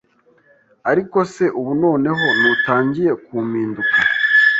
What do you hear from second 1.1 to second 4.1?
se ubu noneho ntutangiye kumpinduka